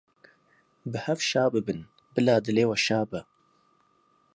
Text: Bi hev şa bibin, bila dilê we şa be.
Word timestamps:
Bi 0.91 0.97
hev 1.05 1.19
şa 1.29 1.43
bibin, 1.53 1.81
bila 2.13 2.35
dilê 2.45 2.63
we 2.69 2.77
şa 2.85 3.01
be. 3.09 3.19